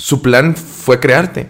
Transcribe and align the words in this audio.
su 0.00 0.22
plan 0.22 0.56
fue 0.56 0.98
crearte. 0.98 1.46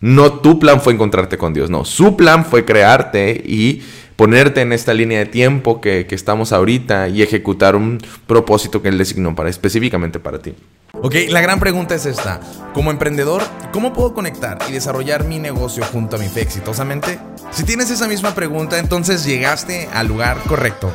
No 0.00 0.34
tu 0.34 0.58
plan 0.58 0.82
fue 0.82 0.92
encontrarte 0.92 1.38
con 1.38 1.54
Dios, 1.54 1.70
no. 1.70 1.86
Su 1.86 2.14
plan 2.14 2.44
fue 2.44 2.66
crearte 2.66 3.42
y 3.44 3.82
ponerte 4.16 4.60
en 4.60 4.72
esta 4.72 4.92
línea 4.92 5.18
de 5.18 5.26
tiempo 5.26 5.80
que, 5.80 6.06
que 6.06 6.14
estamos 6.14 6.52
ahorita 6.52 7.08
y 7.08 7.22
ejecutar 7.22 7.74
un 7.74 8.02
propósito 8.26 8.82
que 8.82 8.88
Él 8.90 8.98
designó 8.98 9.34
para, 9.34 9.48
específicamente 9.48 10.20
para 10.20 10.40
ti. 10.40 10.54
Ok, 10.92 11.14
la 11.30 11.40
gran 11.40 11.58
pregunta 11.58 11.94
es 11.94 12.04
esta. 12.06 12.38
Como 12.74 12.90
emprendedor, 12.90 13.42
¿cómo 13.72 13.94
puedo 13.94 14.12
conectar 14.12 14.58
y 14.68 14.72
desarrollar 14.72 15.24
mi 15.24 15.38
negocio 15.38 15.82
junto 15.84 16.16
a 16.16 16.18
mi 16.18 16.28
fe 16.28 16.42
exitosamente? 16.42 17.18
Si 17.50 17.64
tienes 17.64 17.90
esa 17.90 18.06
misma 18.06 18.34
pregunta, 18.34 18.78
entonces 18.78 19.24
llegaste 19.24 19.88
al 19.92 20.06
lugar 20.06 20.38
correcto. 20.46 20.92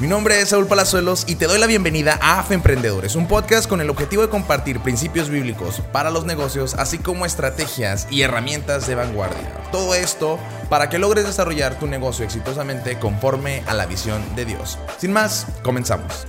Mi 0.00 0.08
nombre 0.08 0.40
es 0.40 0.48
Saúl 0.48 0.66
Palazuelos 0.66 1.24
y 1.28 1.34
te 1.34 1.44
doy 1.44 1.58
la 1.58 1.66
bienvenida 1.66 2.18
a 2.22 2.38
AFE 2.38 2.54
Emprendedores, 2.54 3.16
un 3.16 3.28
podcast 3.28 3.68
con 3.68 3.82
el 3.82 3.90
objetivo 3.90 4.22
de 4.22 4.30
compartir 4.30 4.80
principios 4.80 5.28
bíblicos 5.28 5.82
para 5.92 6.10
los 6.10 6.24
negocios, 6.24 6.72
así 6.72 6.96
como 6.96 7.26
estrategias 7.26 8.08
y 8.10 8.22
herramientas 8.22 8.86
de 8.86 8.94
vanguardia. 8.94 9.52
Todo 9.70 9.94
esto 9.94 10.38
para 10.70 10.88
que 10.88 10.98
logres 10.98 11.26
desarrollar 11.26 11.78
tu 11.78 11.86
negocio 11.86 12.24
exitosamente 12.24 12.98
conforme 12.98 13.62
a 13.66 13.74
la 13.74 13.84
visión 13.84 14.22
de 14.36 14.46
Dios. 14.46 14.78
Sin 14.96 15.12
más, 15.12 15.46
comenzamos. 15.62 16.26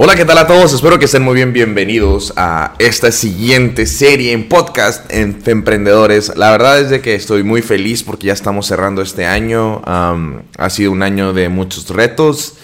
Hola, 0.00 0.14
¿qué 0.14 0.24
tal 0.24 0.38
a 0.38 0.46
todos? 0.46 0.72
Espero 0.72 1.00
que 1.00 1.06
estén 1.06 1.24
muy 1.24 1.34
bien. 1.34 1.52
Bienvenidos 1.52 2.32
a 2.36 2.74
esta 2.78 3.10
siguiente 3.10 3.84
serie 3.84 4.30
en 4.30 4.48
podcast 4.48 5.12
en 5.12 5.42
Emprendedores. 5.44 6.36
La 6.36 6.52
verdad 6.52 6.78
es 6.78 6.88
de 6.88 7.00
que 7.00 7.16
estoy 7.16 7.42
muy 7.42 7.62
feliz 7.62 8.04
porque 8.04 8.28
ya 8.28 8.32
estamos 8.32 8.68
cerrando 8.68 9.02
este 9.02 9.26
año. 9.26 9.82
ha 9.84 10.70
sido 10.70 10.92
un 10.92 11.02
año 11.02 11.32
de 11.32 11.48
muchos 11.48 11.90
retos, 11.90 12.54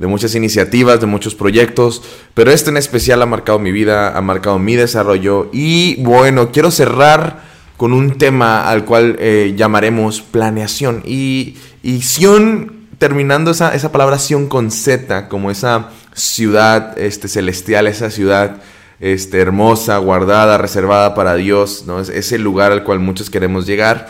de 0.00 0.08
muchas 0.08 0.34
iniciativas, 0.34 1.00
de 1.00 1.06
muchos 1.06 1.36
proyectos, 1.36 2.02
pero 2.34 2.50
este 2.50 2.70
en 2.70 2.76
especial 2.76 3.22
ha 3.22 3.26
marcado 3.26 3.60
mi 3.60 3.70
vida, 3.70 4.18
ha 4.18 4.20
marcado 4.20 4.58
mi 4.58 4.74
desarrollo 4.74 5.48
y 5.52 5.94
bueno, 6.02 6.50
quiero 6.50 6.72
cerrar 6.72 7.44
con 7.76 7.92
un 7.92 8.18
tema 8.18 8.68
al 8.68 8.84
cual 8.84 9.14
eh, 9.20 9.54
llamaremos 9.56 10.22
planeación 10.22 11.04
y, 11.06 11.54
y 11.84 12.02
Sion, 12.02 12.88
terminando 12.98 13.52
esa, 13.52 13.76
esa 13.76 13.92
palabra 13.92 14.18
Sion 14.18 14.48
con 14.48 14.72
Z, 14.72 15.28
como 15.28 15.52
esa 15.52 15.90
ciudad 16.14 16.98
este, 16.98 17.28
celestial, 17.28 17.86
esa 17.86 18.10
ciudad 18.10 18.56
este, 19.00 19.40
hermosa, 19.40 19.98
guardada, 19.98 20.58
reservada 20.58 21.14
para 21.14 21.34
Dios, 21.34 21.84
¿no? 21.86 22.00
Es, 22.00 22.32
el 22.32 22.42
lugar 22.42 22.72
al 22.72 22.84
cual 22.84 22.98
muchos 22.98 23.30
queremos 23.30 23.66
llegar. 23.66 24.08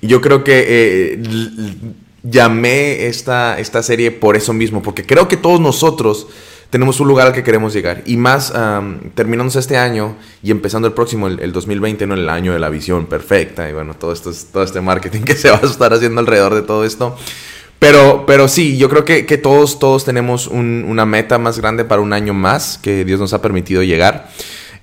Y 0.00 0.08
yo 0.08 0.20
creo 0.20 0.44
que 0.44 0.64
eh, 0.68 1.22
llamé 2.22 3.06
esta, 3.06 3.58
esta 3.58 3.82
serie 3.82 4.10
por 4.10 4.36
eso 4.36 4.52
mismo, 4.52 4.82
porque 4.82 5.06
creo 5.06 5.28
que 5.28 5.36
todos 5.36 5.60
nosotros 5.60 6.26
tenemos 6.70 6.98
un 7.00 7.08
lugar 7.08 7.28
al 7.28 7.32
que 7.32 7.42
queremos 7.42 7.72
llegar. 7.72 8.02
Y 8.06 8.16
más 8.16 8.52
terminando 9.14 9.58
este 9.58 9.76
año 9.76 10.16
y 10.42 10.50
empezando 10.50 10.88
el 10.88 10.94
próximo, 10.94 11.28
el, 11.28 11.52
2020, 11.52 12.06
¿no? 12.06 12.14
el 12.14 12.28
año 12.28 12.52
de 12.52 12.58
la 12.58 12.68
visión 12.68 13.06
perfecta. 13.06 13.68
Y 13.68 13.72
bueno, 13.72 13.94
todo, 13.94 14.12
esto, 14.12 14.32
todo 14.52 14.62
este 14.62 14.80
marketing 14.80 15.20
que 15.24 15.34
se 15.34 15.50
va 15.50 15.60
a 15.62 15.66
estar 15.66 15.92
haciendo 15.92 16.20
alrededor 16.20 16.54
de 16.54 16.62
todo 16.62 16.84
esto. 16.84 17.16
Pero, 17.78 18.24
pero 18.26 18.48
sí, 18.48 18.78
yo 18.78 18.88
creo 18.88 19.04
que, 19.04 19.22
todos, 19.38 19.78
todos 19.78 20.04
tenemos 20.04 20.46
una 20.46 21.04
meta 21.04 21.38
más 21.38 21.58
grande 21.58 21.84
para 21.84 22.00
un 22.00 22.12
año 22.12 22.32
más 22.32 22.78
que 22.78 23.04
Dios 23.04 23.20
nos 23.20 23.32
ha 23.34 23.42
permitido 23.42 23.82
llegar. 23.82 24.28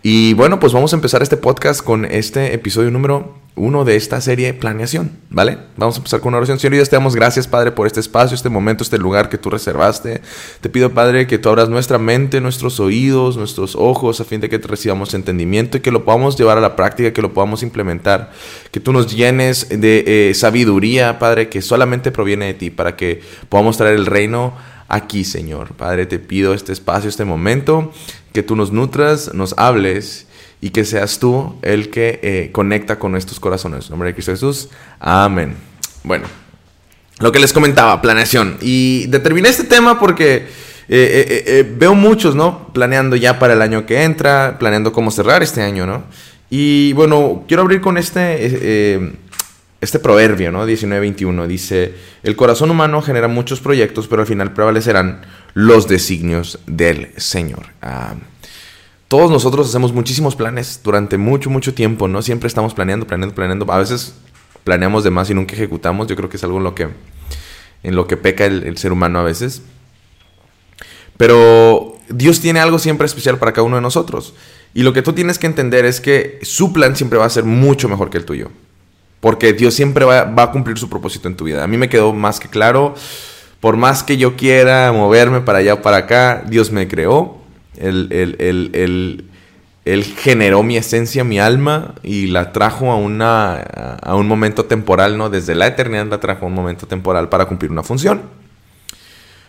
Y 0.06 0.34
bueno, 0.34 0.60
pues 0.60 0.74
vamos 0.74 0.92
a 0.92 0.98
empezar 0.98 1.24
este 1.24 1.38
podcast 1.38 1.82
con 1.82 2.04
este 2.04 2.54
episodio 2.54 2.92
número 2.92 3.36
uno 3.56 3.86
de 3.86 3.96
esta 3.96 4.20
serie 4.20 4.54
Planeación, 4.54 5.12
¿vale? 5.30 5.58
Vamos 5.78 5.96
a 5.96 6.00
empezar 6.00 6.20
con 6.20 6.30
una 6.30 6.40
oración. 6.40 6.60
Señor 6.60 6.74
Dios, 6.74 6.90
te 6.90 6.98
damos 6.98 7.16
gracias, 7.16 7.48
Padre, 7.48 7.72
por 7.72 7.88
este 7.88 8.02
espacio, 8.02 8.36
este 8.36 8.50
momento, 8.50 8.84
este 8.84 8.98
lugar 8.98 9.30
que 9.30 9.38
tú 9.38 9.50
reservaste. 9.50 10.22
Te 10.60 10.68
pido, 10.68 10.90
Padre, 10.90 11.26
que 11.26 11.38
tú 11.38 11.48
abras 11.48 11.70
nuestra 11.70 12.00
mente, 12.00 12.42
nuestros 12.42 12.82
oídos, 12.82 13.38
nuestros 13.38 13.78
ojos, 13.78 14.20
a 14.20 14.26
fin 14.26 14.42
de 14.42 14.50
que 14.50 14.58
recibamos 14.58 15.14
entendimiento 15.14 15.78
y 15.78 15.80
que 15.80 15.92
lo 15.92 16.04
podamos 16.04 16.38
llevar 16.38 16.58
a 16.58 16.62
la 16.62 16.76
práctica, 16.76 17.14
que 17.14 17.22
lo 17.22 17.34
podamos 17.34 17.64
implementar. 17.64 18.34
Que 18.72 18.82
tú 18.82 18.92
nos 18.92 19.16
llenes 19.16 19.70
de 19.70 20.04
eh, 20.06 20.34
sabiduría, 20.34 21.18
Padre, 21.18 21.48
que 21.48 21.62
solamente 21.62 22.12
proviene 22.12 22.48
de 22.48 22.56
ti, 22.56 22.72
para 22.72 22.98
que 22.98 23.22
podamos 23.48 23.78
traer 23.78 23.96
el 23.96 24.06
reino 24.06 24.54
aquí, 24.94 25.24
Señor. 25.24 25.74
Padre, 25.74 26.06
te 26.06 26.20
pido 26.20 26.54
este 26.54 26.72
espacio, 26.72 27.10
este 27.10 27.26
momento, 27.26 27.92
que 28.32 28.44
tú 28.44 28.56
nos 28.56 28.72
nutras, 28.72 29.34
nos 29.34 29.56
hables 29.58 30.28
y 30.62 30.70
que 30.70 30.86
seas 30.86 31.20
tú 31.20 31.56
el 31.62 31.90
que 31.90 32.20
eh, 32.24 32.50
conecta 32.52 33.00
con 33.00 33.12
nuestros 33.12 33.40
corazones. 33.40 33.86
En 33.86 33.92
nombre 33.92 34.10
de 34.10 34.14
Cristo 34.14 34.32
Jesús. 34.32 34.70
Amén. 35.00 35.56
Bueno, 36.04 36.26
lo 37.20 37.32
que 37.32 37.40
les 37.40 37.54
comentaba, 37.54 38.02
planeación. 38.02 38.58
Y 38.62 39.08
determiné 39.08 39.50
este 39.50 39.64
tema 39.64 40.00
porque 40.00 40.48
eh, 40.88 41.44
eh, 41.48 41.74
veo 41.78 41.96
muchos, 41.96 42.36
¿no? 42.36 42.70
Planeando 42.74 43.16
ya 43.16 43.40
para 43.40 43.54
el 43.54 43.62
año 43.62 43.86
que 43.86 44.04
entra, 44.04 44.58
planeando 44.60 44.94
cómo 44.94 45.12
cerrar 45.12 45.44
este 45.44 45.62
año, 45.62 45.86
¿no? 45.86 46.04
Y 46.50 46.94
bueno, 46.94 47.46
quiero 47.48 47.64
abrir 47.64 47.82
con 47.82 47.98
este, 47.98 49.12
este 49.84 50.00
proverbio, 50.00 50.52
¿no? 50.52 50.66
19-21. 50.66 51.46
Dice, 51.46 51.94
el 52.24 52.36
corazón 52.36 52.72
humano 52.72 53.02
genera 53.02 53.28
muchos 53.28 53.60
proyectos, 53.60 54.08
pero 54.08 54.22
al 54.22 54.28
final 54.28 54.54
prevalecerán 54.54 55.22
los 55.54 55.88
designios 55.88 56.60
del 56.66 57.12
Señor. 57.18 57.68
Ah, 57.82 58.16
todos 59.10 59.30
nosotros 59.30 59.68
hacemos 59.68 59.92
muchísimos 59.94 60.36
planes 60.36 60.80
durante 60.84 61.18
mucho, 61.18 61.50
mucho 61.50 61.74
tiempo, 61.74 62.08
¿no? 62.08 62.22
Siempre 62.22 62.48
estamos 62.48 62.74
planeando, 62.74 63.06
planeando, 63.06 63.36
planeando. 63.36 63.72
A 63.72 63.78
veces 63.78 64.16
planeamos 64.64 65.04
de 65.04 65.12
más 65.12 65.30
y 65.30 65.34
nunca 65.34 65.54
ejecutamos. 65.54 66.08
Yo 66.08 66.16
creo 66.16 66.30
que 66.30 66.38
es 66.38 66.44
algo 66.44 66.58
en 66.58 66.64
lo 66.64 66.74
que, 66.74 66.88
en 67.84 67.96
lo 67.96 68.08
que 68.08 68.16
peca 68.16 68.46
el, 68.46 68.78
ser 68.78 68.94
humano 68.94 69.20
a 69.20 69.24
veces. 69.24 69.64
Pero 71.18 71.98
Dios 72.10 72.40
tiene 72.40 72.62
algo 72.62 72.80
siempre 72.80 73.06
especial 73.06 73.38
para 73.38 73.52
cada 73.52 73.68
uno 73.68 73.76
de 73.76 73.82
nosotros. 73.82 74.34
Y 74.74 74.82
lo 74.84 74.94
que 74.94 75.02
tú 75.02 75.12
tienes 75.12 75.38
que 75.38 75.46
entender 75.46 75.86
es 75.86 76.00
que 76.00 76.40
su 76.42 76.72
plan 76.72 76.96
siempre 76.96 77.20
va 77.20 77.26
a 77.26 77.30
ser 77.30 77.44
mucho 77.44 77.90
mejor 77.90 78.10
que 78.10 78.18
el 78.18 78.26
tuyo. 78.26 78.50
Porque 79.24 79.54
Dios 79.54 79.74
siempre 79.74 80.04
va, 80.04 80.34
a 80.36 80.52
cumplir 80.52 80.78
su 80.78 80.90
propósito 80.90 81.30
en 81.30 81.38
tu 81.38 81.46
vida. 81.46 81.64
A 81.64 81.68
mí 81.68 81.78
me 81.78 81.88
quedó 81.88 82.12
más 82.12 82.42
que 82.42 82.50
claro. 82.50 82.94
Por 83.62 83.78
más 83.78 84.04
que 84.04 84.18
yo 84.18 84.36
quiera 84.36 84.92
moverme 84.92 85.40
para 85.40 85.60
allá 85.60 85.76
o 85.76 85.82
para 85.82 85.96
acá, 85.96 86.44
Dios 86.46 86.74
me 86.74 86.90
creó 86.90 87.38
él, 87.78 89.30
generó 90.18 90.62
mi 90.62 90.76
esencia, 90.76 91.24
mi 91.24 91.40
alma 91.40 91.96
y 92.04 92.28
la 92.28 92.52
trajo 92.52 92.92
a, 92.92 92.98
una, 92.98 93.62
a 93.62 94.14
un 94.16 94.28
momento 94.28 94.66
temporal, 94.66 95.18
¿no? 95.18 95.30
Desde 95.30 95.56
la 95.56 95.68
eternidad 95.68 96.08
la 96.08 96.20
trajo 96.20 96.44
a 96.44 96.50
un 96.50 96.54
momento 96.54 96.86
temporal 96.86 97.30
para 97.30 97.46
cumplir 97.46 97.72
una 97.72 97.84
función. 97.84 98.24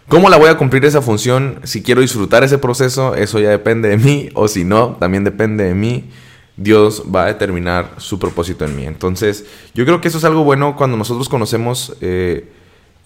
¿Cómo 0.07 0.29
la 0.29 0.37
voy 0.37 0.51
a 0.51 0.57
cumplir 0.57 0.85
esa 0.85 1.03
función? 1.03 1.59
Si 1.65 1.83
quiero 1.83 2.01
disfrutar 2.01 2.45
ese 2.45 2.59
proceso, 2.59 3.17
eso 3.17 3.41
ya 3.41 3.51
depende 3.51 3.89
de 3.89 3.97
mí, 3.97 4.29
o 4.35 4.47
si 4.47 4.63
no, 4.63 4.91
también 5.01 5.25
depende 5.25 5.65
de 5.65 5.75
mí. 5.75 6.11
Dios 6.57 7.05
va 7.15 7.25
a 7.25 7.27
determinar 7.27 7.95
su 7.99 8.19
propósito 8.19 8.65
en 8.65 8.77
mí. 8.77 8.85
Entonces, 8.85 9.45
yo 9.75 9.85
creo 9.85 10.01
que 10.01 10.09
eso 10.09 10.19
es 10.19 10.25
algo 10.25 10.45
bueno 10.45 10.77
cuando 10.77 10.97
nosotros 10.97 11.29
conocemos 11.29 11.97
eh, 12.01 12.49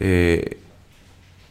eh, 0.00 0.58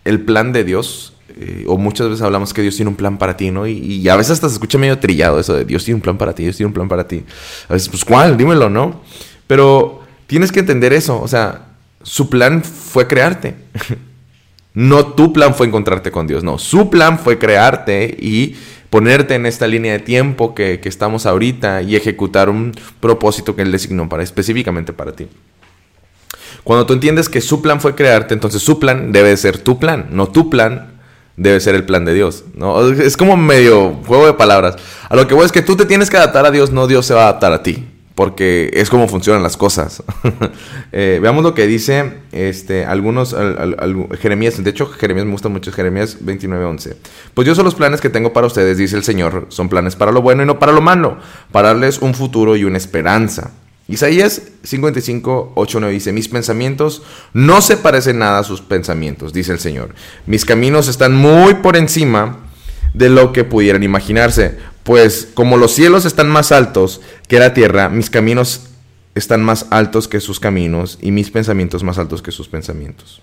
el 0.06 0.22
plan 0.22 0.54
de 0.54 0.64
Dios 0.64 1.14
eh, 1.40 1.66
o 1.68 1.78
muchas 1.78 2.08
veces 2.08 2.22
hablamos 2.24 2.54
que 2.54 2.62
Dios 2.62 2.76
tiene 2.76 2.90
un 2.90 2.96
plan 2.96 3.18
para 3.18 3.36
ti, 3.38 3.52
¿no? 3.52 3.68
Y, 3.68 4.08
a 4.10 4.16
veces 4.16 4.34
hasta 4.34 4.48
se 4.48 4.54
escucha 4.54 4.78
medio 4.78 4.98
trillado 4.98 5.40
eso 5.40 5.54
de 5.54 5.66
Dios 5.66 5.84
tiene 5.84 5.96
un 5.96 6.02
plan 6.02 6.18
para 6.18 6.34
ti, 6.34 6.44
Dios 6.44 6.56
tiene 6.56 6.68
un 6.68 6.74
plan 6.74 6.88
para 6.88 7.08
ti. 7.08 7.24
A 7.68 7.74
veces, 7.74 7.90
pues, 7.90 8.06
¿cuál? 8.06 8.38
Dímelo, 8.38 8.70
¿no? 8.70 9.02
Pero 9.46 10.02
tienes 10.26 10.52
que 10.52 10.62
entender 10.62 10.94
eso, 10.94 11.22
o 11.22 11.28
sea, 11.28 11.68
su 12.02 12.30
plan 12.30 12.64
fue 12.64 13.08
crearte. 13.08 13.56
no 14.74 15.08
tu 15.08 15.34
plan 15.34 15.54
fue 15.54 15.68
encontrarte 15.68 16.12
con 16.12 16.28
Dios, 16.28 16.44
no. 16.44 16.58
Su 16.58 16.90
plan 16.90 17.20
fue 17.20 17.38
crearte 17.38 18.18
y 18.20 18.56
ponerte 18.90 19.36
en 19.36 19.46
esta 19.46 19.68
línea 19.68 19.94
de 19.94 20.00
tiempo 20.00 20.56
que, 20.56 20.80
que 20.80 20.90
estamos 20.90 21.26
ahorita 21.26 21.82
y 21.82 21.96
ejecutar 21.96 22.50
un 22.50 22.74
propósito 23.00 23.56
que 23.56 23.62
Él 23.62 23.72
designó 23.72 24.08
para, 24.10 24.24
específicamente 24.24 24.94
para 24.94 25.14
ti. 25.14 25.28
Cuando 26.64 26.86
tú 26.86 26.94
entiendes 26.94 27.30
que 27.30 27.42
su 27.42 27.62
plan 27.62 27.80
fue 27.80 27.96
crearte, 27.96 28.34
entonces 28.34 28.62
su 28.62 28.80
plan 28.80 29.12
debe 29.12 29.36
ser 29.38 29.58
tu 29.58 29.80
plan, 29.80 30.08
no 30.12 30.28
tu 30.28 30.50
plan 30.50 30.98
debe 31.38 31.60
ser 31.60 31.76
el 31.76 31.86
plan 31.86 32.04
de 32.04 32.14
Dios. 32.14 32.44
¿no? 32.56 32.90
Es 32.90 33.16
como 33.16 33.38
medio 33.38 33.94
juego 34.06 34.26
de 34.26 34.34
palabras. 34.34 34.76
A 35.08 35.16
lo 35.16 35.28
que 35.28 35.34
voy 35.34 35.46
es 35.46 35.52
que 35.52 35.62
tú 35.62 35.78
te 35.78 35.86
tienes 35.86 36.10
que 36.10 36.18
adaptar 36.18 36.46
a 36.46 36.52
Dios, 36.52 36.72
no 36.72 36.88
Dios 36.88 37.06
se 37.06 37.14
va 37.14 37.22
a 37.22 37.30
adaptar 37.30 37.54
a 37.54 37.64
ti. 37.64 37.86
Porque 38.18 38.72
es 38.74 38.90
como 38.90 39.08
funcionan 39.08 39.44
las 39.44 39.58
cosas. 39.58 40.02
Eh, 40.94 41.20
veamos 41.22 41.44
lo 41.44 41.54
que 41.54 41.68
dice 41.68 42.14
este, 42.32 42.86
algunos, 42.86 43.36
Jeremías. 44.20 44.64
De 44.64 44.70
hecho, 44.70 44.88
Jeremías 44.88 45.26
me 45.26 45.34
gusta 45.34 45.50
mucho, 45.50 45.72
Jeremías 45.72 46.18
29:11. 46.22 46.96
Pues 47.34 47.46
yo 47.46 47.54
son 47.54 47.66
los 47.66 47.76
planes 47.76 48.00
que 48.02 48.10
tengo 48.10 48.32
para 48.32 48.48
ustedes, 48.48 48.78
dice 48.78 48.96
el 48.96 49.04
Señor. 49.04 49.48
Son 49.50 49.70
planes 49.70 49.96
para 49.96 50.12
lo 50.12 50.22
bueno 50.22 50.44
y 50.44 50.46
no 50.46 50.58
para 50.60 50.72
lo 50.72 50.82
malo. 50.82 51.18
Para 51.52 51.68
darles 51.68 52.00
un 52.00 52.16
futuro 52.16 52.56
y 52.56 52.64
una 52.64 52.78
esperanza. 52.78 53.52
Isaías 53.90 54.42
55, 54.64 55.52
8, 55.56 55.80
9 55.80 55.94
dice, 55.94 56.14
mis 56.14 56.30
pensamientos 56.30 57.04
no 57.34 57.62
se 57.62 57.78
parecen 57.78 58.20
nada 58.20 58.40
a 58.40 58.44
sus 58.44 58.62
pensamientos, 58.62 59.34
dice 59.34 59.52
el 59.52 59.60
Señor. 59.60 59.94
Mis 60.26 60.46
caminos 60.46 60.88
están 60.88 61.14
muy 61.14 61.56
por 61.56 61.78
encima 61.78 62.40
de 62.94 63.10
lo 63.10 63.32
que 63.32 63.44
pudieran 63.44 63.84
imaginarse, 63.84 64.58
pues 64.88 65.28
como 65.34 65.58
los 65.58 65.74
cielos 65.74 66.06
están 66.06 66.30
más 66.30 66.54
altos 66.54 67.02
que 67.28 67.40
la 67.40 67.54
tierra, 67.54 67.90
mis 67.90 68.10
caminos 68.10 68.70
están 69.16 69.44
más 69.44 69.66
altos 69.70 70.08
que 70.08 70.22
sus 70.22 70.40
caminos 70.40 70.98
y 71.02 71.12
mis 71.12 71.30
pensamientos 71.30 71.84
más 71.84 71.98
altos 71.98 72.22
que 72.22 72.32
sus 72.32 72.48
pensamientos. 72.48 73.22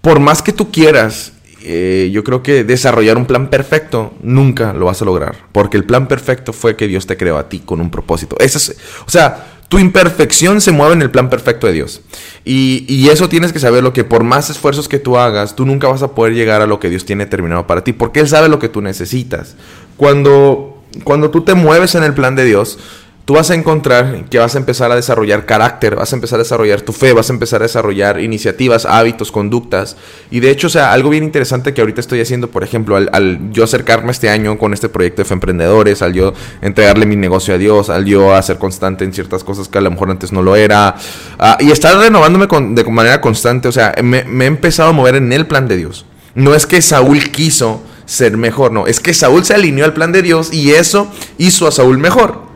Por 0.00 0.18
más 0.18 0.42
que 0.42 0.52
tú 0.52 0.72
quieras 0.72 1.32
eh, 1.62 2.10
yo 2.12 2.24
creo 2.24 2.42
que 2.42 2.64
desarrollar 2.64 3.18
un 3.18 3.26
plan 3.26 3.50
perfecto 3.50 4.14
nunca 4.20 4.72
lo 4.72 4.86
vas 4.86 5.00
a 5.00 5.04
lograr. 5.04 5.36
Porque 5.52 5.76
el 5.76 5.84
plan 5.84 6.08
perfecto 6.08 6.52
fue 6.52 6.74
que 6.74 6.88
Dios 6.88 7.06
te 7.06 7.16
creó 7.16 7.38
a 7.38 7.48
ti 7.48 7.60
con 7.60 7.80
un 7.80 7.90
propósito. 7.92 8.36
Eso 8.40 8.58
es, 8.58 8.76
o 9.06 9.10
sea, 9.10 9.59
tu 9.70 9.78
imperfección 9.78 10.60
se 10.60 10.72
mueve 10.72 10.94
en 10.94 11.02
el 11.02 11.12
plan 11.12 11.30
perfecto 11.30 11.68
de 11.68 11.72
Dios. 11.72 12.00
Y, 12.44 12.84
y, 12.88 13.08
eso 13.08 13.28
tienes 13.28 13.52
que 13.52 13.60
saber 13.60 13.84
lo 13.84 13.92
que 13.92 14.02
por 14.02 14.24
más 14.24 14.50
esfuerzos 14.50 14.88
que 14.88 14.98
tú 14.98 15.16
hagas, 15.16 15.54
tú 15.54 15.64
nunca 15.64 15.86
vas 15.86 16.02
a 16.02 16.12
poder 16.12 16.34
llegar 16.34 16.60
a 16.60 16.66
lo 16.66 16.80
que 16.80 16.90
Dios 16.90 17.04
tiene 17.04 17.24
terminado 17.24 17.68
para 17.68 17.84
ti. 17.84 17.92
Porque 17.92 18.18
Él 18.18 18.28
sabe 18.28 18.48
lo 18.48 18.58
que 18.58 18.68
tú 18.68 18.82
necesitas. 18.82 19.54
Cuando, 19.96 20.82
cuando 21.04 21.30
tú 21.30 21.42
te 21.42 21.54
mueves 21.54 21.94
en 21.94 22.02
el 22.02 22.14
plan 22.14 22.34
de 22.34 22.46
Dios, 22.46 22.80
tú 23.30 23.34
vas 23.34 23.48
a 23.52 23.54
encontrar 23.54 24.24
que 24.28 24.40
vas 24.40 24.56
a 24.56 24.58
empezar 24.58 24.90
a 24.90 24.96
desarrollar 24.96 25.46
carácter, 25.46 25.94
vas 25.94 26.12
a 26.12 26.16
empezar 26.16 26.40
a 26.40 26.42
desarrollar 26.42 26.80
tu 26.80 26.92
fe, 26.92 27.12
vas 27.12 27.30
a 27.30 27.32
empezar 27.32 27.62
a 27.62 27.62
desarrollar 27.62 28.18
iniciativas, 28.18 28.86
hábitos, 28.86 29.30
conductas. 29.30 29.96
Y 30.32 30.40
de 30.40 30.50
hecho, 30.50 30.66
o 30.66 30.70
sea, 30.70 30.92
algo 30.92 31.10
bien 31.10 31.22
interesante 31.22 31.72
que 31.72 31.80
ahorita 31.80 32.00
estoy 32.00 32.20
haciendo, 32.20 32.50
por 32.50 32.64
ejemplo, 32.64 32.96
al, 32.96 33.52
yo 33.52 33.62
acercarme 33.62 34.10
este 34.10 34.30
año 34.30 34.58
con 34.58 34.74
este 34.74 34.88
proyecto 34.88 35.22
de 35.22 35.26
Fe 35.26 35.34
Emprendedores, 35.34 36.02
al 36.02 36.12
yo 36.12 36.32
entregarle 36.60 37.06
mi 37.06 37.14
negocio 37.14 37.54
a 37.54 37.58
Dios, 37.58 37.88
al 37.88 38.04
yo 38.04 38.34
hacer 38.34 38.58
constante 38.58 39.04
en 39.04 39.12
ciertas 39.12 39.44
cosas 39.44 39.68
que 39.68 39.78
a 39.78 39.80
lo 39.80 39.92
mejor 39.92 40.10
antes 40.10 40.32
no 40.32 40.42
lo 40.42 40.56
era, 40.56 40.96
ah, 41.38 41.56
y 41.60 41.70
estar 41.70 41.96
renovándome 41.96 42.48
de 42.74 42.84
manera 42.90 43.20
constante, 43.20 43.68
o 43.68 43.72
sea, 43.72 43.94
me 44.02 44.24
he 44.26 44.48
empezado 44.48 44.88
a 44.88 44.92
mover 44.92 45.14
en 45.14 45.32
el 45.32 45.46
plan 45.46 45.68
de 45.68 45.76
Dios. 45.76 46.04
No 46.34 46.52
es 46.52 46.66
que 46.66 46.82
Saúl 46.82 47.30
quiso 47.30 47.80
ser 48.06 48.36
mejor, 48.36 48.72
no, 48.72 48.88
es 48.88 48.98
que 48.98 49.14
Saúl 49.14 49.44
se 49.44 49.54
alineó 49.54 49.84
al 49.84 49.94
plan 49.94 50.10
de 50.10 50.20
Dios 50.20 50.52
y 50.52 50.72
eso 50.72 51.06
hizo 51.38 51.68
a 51.68 51.70
Saúl 51.70 51.96
mejor. 51.96 52.49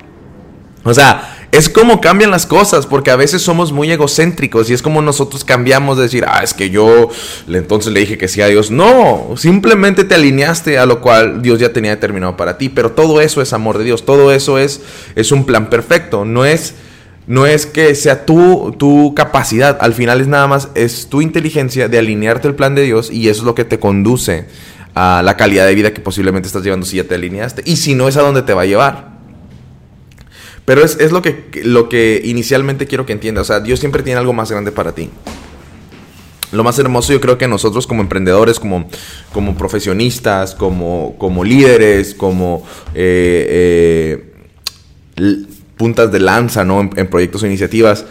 O 0.85 0.93
sea, 0.93 1.35
es 1.51 1.69
como 1.69 2.01
cambian 2.01 2.31
las 2.31 2.47
cosas, 2.47 2.87
porque 2.87 3.11
a 3.11 3.17
veces 3.17 3.41
somos 3.41 3.73
muy 3.73 3.91
egocéntricos 3.91 4.69
y 4.69 4.75
es 4.75 4.83
como 4.83 5.01
nosotros 5.03 5.45
cambiamos 5.45 5.97
de 5.97 6.03
decir, 6.03 6.25
ah, 6.27 6.41
es 6.43 6.53
que 6.53 6.69
yo 6.69 7.09
entonces 7.49 7.93
le 7.93 8.01
dije 8.01 8.19
que 8.19 8.29
sí 8.29 8.43
a 8.43 8.49
Dios. 8.49 8.71
No, 8.71 9.35
simplemente 9.37 10.05
te 10.05 10.15
alineaste 10.15 10.79
a 10.79 10.87
lo 10.87 11.01
cual 11.01 11.43
Dios 11.43 11.61
ya 11.61 11.73
tenía 11.73 11.93
determinado 11.93 12.37
para 12.37 12.59
ti, 12.59 12.69
pero 12.69 12.93
todo 12.93 13.21
eso 13.21 13.41
es 13.41 13.53
amor 13.53 13.79
de 13.79 13.85
Dios, 13.85 14.05
todo 14.05 14.33
eso 14.33 14.59
es, 14.59 14.83
es 15.15 15.33
un 15.33 15.47
plan 15.47 15.71
perfecto, 15.71 16.25
no 16.25 16.45
es, 16.45 16.75
no 17.27 17.47
es 17.47 17.67
que 17.67 17.95
sea 17.95 18.27
tu, 18.27 18.75
tu 18.77 19.15
capacidad, 19.15 19.79
al 19.81 19.95
final 19.95 20.21
es 20.21 20.27
nada 20.27 20.49
más, 20.49 20.69
es 20.75 21.09
tu 21.09 21.23
inteligencia 21.23 21.89
de 21.89 21.99
alinearte 21.99 22.49
al 22.49 22.57
plan 22.57 22.75
de 22.75 22.83
Dios 22.83 23.11
y 23.11 23.29
eso 23.29 23.43
es 23.43 23.47
lo 23.47 23.55
que 23.55 23.65
te 23.65 23.79
conduce 23.79 24.47
a 24.95 25.23
la 25.25 25.37
calidad 25.37 25.67
de 25.67 25.75
vida 25.75 25.95
que 25.95 26.01
posiblemente 26.01 26.47
estás 26.47 26.63
llevando 26.63 26.85
si 26.85 26.97
ya 26.97 27.05
te 27.05 27.15
alineaste. 27.15 27.63
Y 27.65 27.77
si 27.77 27.95
no 27.95 28.07
es 28.09 28.17
a 28.17 28.23
donde 28.23 28.43
te 28.43 28.55
va 28.55 28.63
a 28.63 28.67
llevar. 28.67 29.14
Pero 30.65 30.83
es, 30.83 31.13
lo, 31.13 31.21
que, 31.21 31.51
lo 31.63 31.89
que 31.89 32.23
inicialmente 32.25 32.87
quiero 32.87 33.05
que 33.05 33.13
entiendas. 33.13 33.43
O 33.43 33.53
sea, 33.53 33.61
Dios 33.61 33.81
siempre 33.81 34.03
tiene 34.03 34.19
algo 34.19 34.33
más 34.33 34.51
grande 34.51 34.73
para 34.73 34.95
ti. 34.95 35.11
Lo 36.53 36.65
más 36.65 36.79
hermoso 36.79 37.13
yo 37.13 37.21
creo 37.21 37.37
que 37.37 37.49
nosotros 37.49 37.87
como 37.87 38.01
emprendedores, 38.01 38.61
como, 38.61 38.89
como 39.33 39.57
profesionistas, 39.57 40.55
como, 40.55 41.17
como 41.19 41.45
líderes, 41.45 42.15
como 42.15 42.65
eh, 42.95 44.23
eh, 45.17 45.45
puntas 45.77 46.13
de 46.13 46.21
lanza 46.21 46.65
¿no? 46.65 46.81
en, 46.81 47.07
proyectos 47.09 47.43
e 47.43 47.49
iniciativas, 47.49 48.07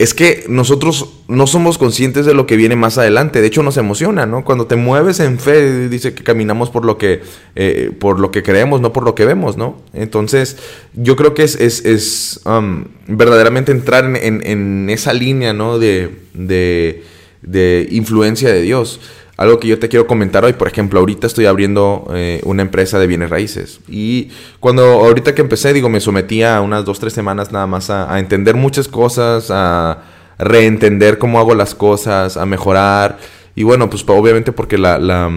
es 0.00 0.14
que 0.14 0.46
nosotros 0.48 1.10
no 1.28 1.46
somos 1.46 1.76
conscientes 1.76 2.24
de 2.24 2.32
lo 2.32 2.46
que 2.46 2.56
viene 2.56 2.74
más 2.74 2.96
adelante. 2.96 3.42
De 3.42 3.46
hecho, 3.46 3.62
nos 3.62 3.76
emociona, 3.76 4.24
¿no? 4.24 4.46
Cuando 4.46 4.66
te 4.66 4.76
mueves 4.76 5.20
en 5.20 5.38
fe, 5.38 5.90
dice 5.90 6.14
que 6.14 6.24
caminamos 6.24 6.70
por 6.70 6.86
lo 6.86 6.96
que, 6.96 7.20
eh, 7.54 7.92
por 8.00 8.18
lo 8.18 8.30
que 8.30 8.42
creemos, 8.42 8.80
no 8.80 8.94
por 8.94 9.04
lo 9.04 9.14
que 9.14 9.26
vemos, 9.26 9.58
¿no? 9.58 9.76
Entonces, 9.92 10.56
yo 10.94 11.16
creo 11.16 11.34
que 11.34 11.42
es, 11.42 11.54
es, 11.54 12.40
um, 12.46 12.86
verdaderamente 13.08 13.72
entrar 13.72 14.06
en, 14.16 14.88
esa 14.88 15.12
línea, 15.12 15.52
¿no? 15.52 15.78
De, 15.78 16.10
de, 16.32 17.04
de 17.42 17.86
influencia 17.90 18.48
de 18.48 18.62
Dios. 18.62 19.00
Algo 19.40 19.58
que 19.58 19.68
yo 19.68 19.78
te 19.78 19.88
quiero 19.88 20.06
comentar 20.06 20.44
hoy, 20.44 20.52
por 20.52 20.68
ejemplo, 20.68 21.00
ahorita 21.00 21.26
estoy 21.26 21.46
abriendo 21.46 22.06
eh, 22.12 22.42
una 22.44 22.60
empresa 22.60 22.98
de 22.98 23.06
bienes 23.06 23.30
raíces. 23.30 23.80
Y 23.88 24.28
cuando 24.60 24.82
ahorita 24.82 25.34
que 25.34 25.40
empecé, 25.40 25.72
digo, 25.72 25.88
me 25.88 25.98
sometía 26.00 26.58
a 26.58 26.60
unas 26.60 26.84
dos, 26.84 27.00
tres 27.00 27.14
semanas 27.14 27.50
nada 27.50 27.66
más 27.66 27.88
a, 27.88 28.18
entender 28.18 28.54
muchas 28.54 28.86
cosas, 28.86 29.46
a 29.50 30.02
reentender 30.38 31.16
cómo 31.16 31.38
hago 31.38 31.54
las 31.54 31.74
cosas, 31.74 32.36
a 32.36 32.44
mejorar. 32.44 33.16
Y 33.54 33.62
bueno, 33.62 33.88
pues 33.88 34.04
obviamente 34.06 34.52
porque 34.52 34.76
la, 34.76 34.98
la, 34.98 35.32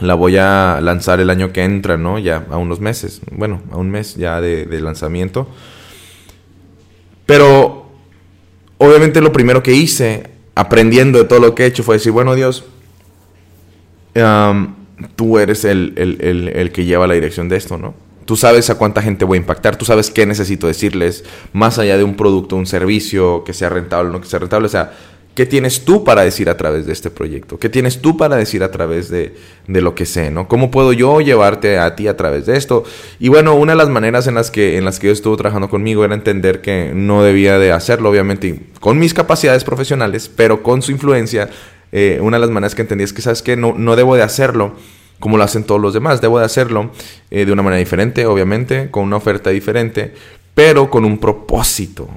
la 0.00 0.14
voy 0.14 0.36
a 0.36 0.78
lanzar 0.82 1.20
el 1.20 1.30
año 1.30 1.54
que 1.54 1.64
entra, 1.64 1.96
¿no? 1.96 2.18
Ya 2.18 2.44
a 2.50 2.58
unos 2.58 2.80
meses. 2.80 3.22
Bueno, 3.32 3.62
a 3.72 3.78
un 3.78 3.88
mes 3.88 4.16
ya 4.16 4.42
de 4.42 4.80
lanzamiento. 4.82 5.48
Pero 7.24 7.88
obviamente 8.76 9.22
lo 9.22 9.32
primero 9.32 9.62
que 9.62 9.72
hice 9.72 10.35
aprendiendo 10.56 11.18
de 11.18 11.24
todo 11.24 11.38
lo 11.38 11.54
que 11.54 11.62
he 11.62 11.66
hecho 11.66 11.84
fue 11.84 11.96
decir, 11.96 12.10
bueno 12.10 12.34
Dios, 12.34 12.64
tú 15.14 15.38
eres 15.38 15.64
el, 15.64 15.92
el, 15.96 16.72
que 16.72 16.84
lleva 16.84 17.06
la 17.06 17.14
dirección 17.14 17.48
de 17.48 17.56
esto, 17.56 17.78
¿no? 17.78 17.94
Tú 18.24 18.36
sabes 18.36 18.70
a 18.70 18.74
cuánta 18.76 19.02
gente 19.02 19.24
voy 19.24 19.38
a 19.38 19.40
impactar, 19.42 19.76
tú 19.76 19.84
sabes 19.84 20.10
qué 20.10 20.26
necesito 20.26 20.66
decirles, 20.66 21.24
más 21.52 21.78
allá 21.78 21.96
de 21.96 22.02
un 22.02 22.16
producto, 22.16 22.56
un 22.56 22.66
servicio, 22.66 23.44
que 23.44 23.52
sea 23.52 23.68
rentable 23.68 24.08
o 24.08 24.12
no 24.12 24.20
que 24.20 24.26
sea 24.26 24.40
rentable, 24.40 24.66
o 24.66 24.70
sea, 24.70 24.92
¿Qué 25.36 25.44
tienes 25.44 25.84
tú 25.84 26.02
para 26.02 26.22
decir 26.22 26.48
a 26.48 26.56
través 26.56 26.86
de 26.86 26.94
este 26.94 27.10
proyecto? 27.10 27.58
¿Qué 27.58 27.68
tienes 27.68 28.00
tú 28.00 28.16
para 28.16 28.36
decir 28.36 28.62
a 28.62 28.70
través 28.70 29.10
de, 29.10 29.34
lo 29.66 29.94
que 29.94 30.06
sé? 30.06 30.30
¿no? 30.30 30.48
¿Cómo 30.48 30.70
puedo 30.70 30.94
yo 30.94 31.20
llevarte 31.20 31.78
a 31.78 31.94
ti 31.94 32.08
a 32.08 32.16
través 32.16 32.46
de 32.46 32.56
esto? 32.56 32.84
Y 33.20 33.28
bueno, 33.28 33.54
una 33.54 33.72
de 33.72 33.76
las 33.76 33.90
maneras 33.90 34.26
en 34.28 34.34
las 34.34 34.50
que, 34.50 34.78
en 34.78 34.86
las 34.86 34.98
que 34.98 35.08
yo 35.08 35.12
estuve 35.12 35.36
trabajando 35.36 35.68
conmigo 35.68 36.06
era 36.06 36.14
entender 36.14 36.62
que 36.62 36.90
no 36.94 37.22
debía 37.22 37.58
de 37.58 37.70
hacerlo, 37.70 38.08
obviamente, 38.08 38.60
con 38.80 38.98
mis 38.98 39.12
capacidades 39.12 39.62
profesionales, 39.62 40.30
pero 40.34 40.62
con 40.62 40.80
su 40.80 40.90
influencia. 40.90 41.50
Eh, 41.92 42.18
una 42.22 42.38
de 42.38 42.40
las 42.40 42.50
maneras 42.50 42.74
que 42.74 42.80
entendí 42.80 43.04
es 43.04 43.12
que, 43.12 43.20
¿sabes 43.20 43.42
qué? 43.42 43.56
No, 43.56 43.74
no 43.76 43.94
debo 43.94 44.16
de 44.16 44.22
hacerlo 44.22 44.74
como 45.20 45.36
lo 45.36 45.44
hacen 45.44 45.64
todos 45.64 45.82
los 45.82 45.92
demás. 45.92 46.22
Debo 46.22 46.38
de 46.38 46.46
hacerlo 46.46 46.92
eh, 47.30 47.44
de 47.44 47.52
una 47.52 47.62
manera 47.62 47.78
diferente, 47.78 48.24
obviamente, 48.24 48.90
con 48.90 49.04
una 49.04 49.16
oferta 49.16 49.50
diferente, 49.50 50.14
pero 50.56 50.88
con 50.88 51.04
un 51.04 51.18
propósito, 51.18 52.08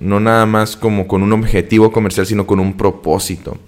no 0.00 0.18
nada 0.18 0.46
más 0.46 0.78
como 0.78 1.06
con 1.06 1.22
un 1.22 1.30
objetivo 1.34 1.92
comercial, 1.92 2.24
sino 2.24 2.46
con 2.46 2.58
un 2.58 2.74
propósito. 2.74 3.58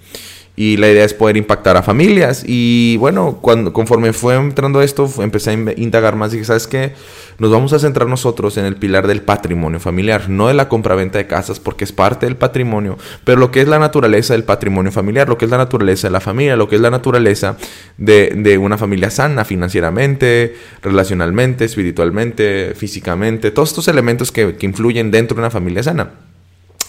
Y 0.55 0.77
la 0.77 0.89
idea 0.89 1.03
es 1.03 1.13
poder 1.13 1.37
impactar 1.37 1.75
a 1.77 1.83
familias. 1.83 2.43
Y 2.47 2.97
bueno, 2.97 3.39
cuando, 3.41 3.73
conforme 3.73 4.13
fue 4.13 4.35
entrando 4.35 4.81
esto, 4.81 5.09
empecé 5.19 5.51
a 5.51 5.53
indagar 5.53 6.15
más 6.15 6.31
y 6.31 6.37
dije, 6.37 6.45
¿sabes 6.45 6.67
qué? 6.67 6.93
Nos 7.37 7.51
vamos 7.51 7.73
a 7.73 7.79
centrar 7.79 8.07
nosotros 8.07 8.55
en 8.57 8.63
el 8.63 8.77
pilar 8.77 9.07
del 9.07 9.21
patrimonio 9.21 9.81
familiar, 9.81 10.29
no 10.29 10.47
de 10.47 10.53
la 10.53 10.69
compraventa 10.69 11.17
de 11.17 11.27
casas, 11.27 11.59
porque 11.59 11.83
es 11.83 11.91
parte 11.91 12.25
del 12.25 12.37
patrimonio, 12.37 12.97
pero 13.25 13.39
lo 13.39 13.51
que 13.51 13.61
es 13.61 13.67
la 13.67 13.77
naturaleza 13.77 14.33
del 14.33 14.45
patrimonio 14.45 14.91
familiar, 14.91 15.27
lo 15.27 15.37
que 15.37 15.43
es 15.43 15.51
la 15.51 15.57
naturaleza 15.57 16.07
de 16.07 16.11
la 16.11 16.21
familia, 16.21 16.55
lo 16.55 16.69
que 16.69 16.77
es 16.77 16.81
la 16.81 16.91
naturaleza 16.91 17.57
de, 17.97 18.57
una 18.57 18.77
familia 18.77 19.09
sana 19.09 19.43
financieramente, 19.43 20.55
relacionalmente, 20.81 21.65
espiritualmente, 21.65 22.73
físicamente, 22.73 23.51
todos 23.51 23.69
estos 23.69 23.89
elementos 23.89 24.31
que, 24.31 24.55
que 24.55 24.65
influyen 24.65 25.11
dentro 25.11 25.35
de 25.35 25.41
una 25.41 25.51
familia 25.51 25.83
sana. 25.83 26.24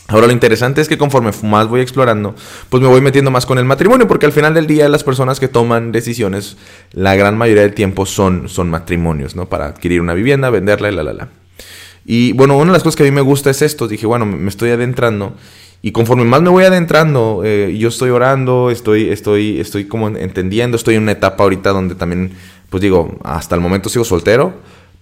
Ahora 0.08 0.26
lo 0.26 0.32
interesante 0.32 0.80
es 0.80 0.88
que 0.88 0.98
conforme 0.98 1.32
más 1.42 1.68
voy 1.68 1.80
explorando, 1.80 2.34
pues 2.68 2.80
me 2.80 2.88
voy 2.88 3.00
metiendo 3.00 3.30
más 3.30 3.44
con 3.44 3.58
el 3.58 3.64
matrimonio, 3.64 4.06
porque 4.06 4.26
al 4.26 4.32
final 4.32 4.54
del 4.54 4.66
día 4.66 4.88
las 4.88 5.02
personas 5.02 5.40
que 5.40 5.48
toman 5.48 5.90
decisiones, 5.90 6.56
la 6.92 7.16
gran 7.16 7.36
mayoría 7.36 7.62
del 7.62 7.74
tiempo 7.74 8.06
son, 8.06 8.48
son 8.48 8.70
matrimonios, 8.70 9.34
¿no? 9.34 9.48
Para 9.48 9.66
adquirir 9.66 10.00
una 10.00 10.14
vivienda, 10.14 10.50
venderla 10.50 10.90
y 10.90 10.94
la, 10.94 11.02
la, 11.02 11.12
la. 11.12 11.28
Y 12.04 12.32
bueno, 12.32 12.56
una 12.56 12.66
de 12.66 12.74
las 12.74 12.84
cosas 12.84 12.96
que 12.96 13.02
a 13.02 13.06
mí 13.06 13.10
me 13.10 13.20
gusta 13.20 13.50
es 13.50 13.62
esto, 13.62 13.88
dije, 13.88 14.06
bueno, 14.06 14.26
me 14.26 14.48
estoy 14.48 14.70
adentrando 14.70 15.34
y 15.82 15.92
conforme 15.92 16.24
más 16.24 16.42
me 16.42 16.50
voy 16.50 16.64
adentrando, 16.64 17.42
eh, 17.44 17.76
yo 17.78 17.88
estoy 17.88 18.10
orando, 18.10 18.70
estoy, 18.70 19.10
estoy, 19.10 19.60
estoy 19.60 19.86
como 19.86 20.08
entendiendo, 20.08 20.76
estoy 20.76 20.96
en 20.96 21.02
una 21.02 21.12
etapa 21.12 21.44
ahorita 21.44 21.70
donde 21.70 21.94
también, 21.94 22.32
pues 22.70 22.80
digo, 22.80 23.18
hasta 23.22 23.54
el 23.54 23.60
momento 23.60 23.88
sigo 23.88 24.04
soltero, 24.04 24.54